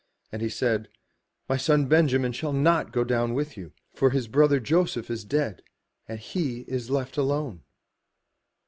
And 0.31 0.41
he 0.41 0.49
said, 0.49 0.89
"My 1.47 1.57
son 1.57 1.85
Benjamin 1.85 2.31
shall 2.31 2.53
not 2.53 2.91
go 2.91 3.03
down 3.03 3.35
with 3.35 3.55
you; 3.55 3.71
for 3.93 4.09
his 4.09 4.27
brother 4.27 4.59
Joseph 4.59 5.11
is 5.11 5.23
dead, 5.23 5.61
and 6.07 6.19
he 6.19 6.61
is 6.61 6.89
left 6.89 7.17
alone." 7.17 7.61